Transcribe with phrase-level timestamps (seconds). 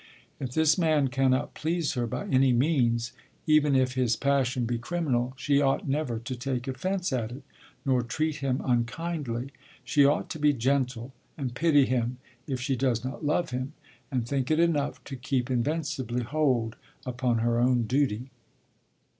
[0.39, 3.13] If this man cannot please her by any means,
[3.45, 7.43] even if his passion be criminal, she ought never to take offence at it,
[7.85, 9.51] nor treat him unkindly;
[9.83, 12.17] she ought to be gentle, and pity him,
[12.47, 13.73] if she does not love him,
[14.11, 18.31] and think it enough to keep invincibly hold upon her own duty.